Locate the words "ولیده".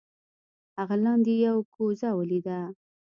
2.15-2.59